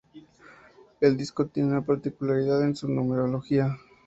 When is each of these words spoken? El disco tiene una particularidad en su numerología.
El 0.99 1.15
disco 1.15 1.45
tiene 1.45 1.69
una 1.69 1.85
particularidad 1.85 2.63
en 2.63 2.75
su 2.75 2.89
numerología. 2.89 3.77